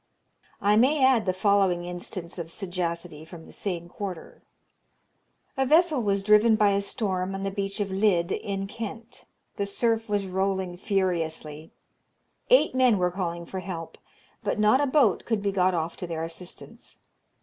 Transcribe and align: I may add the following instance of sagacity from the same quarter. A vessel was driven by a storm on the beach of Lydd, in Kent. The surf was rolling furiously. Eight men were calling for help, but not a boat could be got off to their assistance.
I 0.61 0.77
may 0.77 1.05
add 1.05 1.27
the 1.27 1.31
following 1.31 1.85
instance 1.85 2.39
of 2.39 2.49
sagacity 2.49 3.23
from 3.23 3.45
the 3.45 3.53
same 3.53 3.87
quarter. 3.87 4.41
A 5.55 5.63
vessel 5.63 6.01
was 6.01 6.23
driven 6.23 6.55
by 6.55 6.71
a 6.71 6.81
storm 6.81 7.35
on 7.35 7.43
the 7.43 7.51
beach 7.51 7.79
of 7.79 7.91
Lydd, 7.91 8.31
in 8.31 8.65
Kent. 8.65 9.25
The 9.57 9.67
surf 9.67 10.09
was 10.09 10.25
rolling 10.25 10.75
furiously. 10.75 11.71
Eight 12.49 12.73
men 12.73 12.97
were 12.97 13.11
calling 13.11 13.45
for 13.45 13.59
help, 13.59 13.99
but 14.43 14.57
not 14.57 14.81
a 14.81 14.87
boat 14.87 15.23
could 15.23 15.43
be 15.43 15.51
got 15.51 15.75
off 15.75 15.95
to 15.97 16.07
their 16.07 16.23
assistance. 16.23 16.97